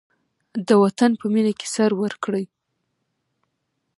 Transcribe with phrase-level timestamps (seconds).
[0.67, 2.45] د وطن په مینه کې سر ورکړئ.